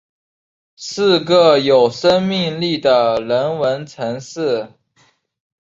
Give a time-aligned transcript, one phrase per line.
[0.77, 4.71] 是个有生命力的人文城市